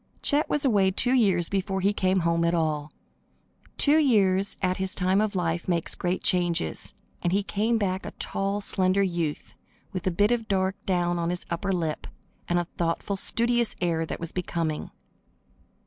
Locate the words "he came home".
1.79-2.43